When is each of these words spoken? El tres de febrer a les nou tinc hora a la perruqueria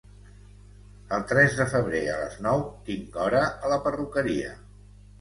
El 1.17 1.25
tres 1.33 1.59
de 1.59 1.69
febrer 1.75 2.03
a 2.15 2.17
les 2.23 2.41
nou 2.49 2.65
tinc 2.91 3.23
hora 3.29 3.47
a 3.55 3.75
la 3.77 3.83
perruqueria 3.89 4.61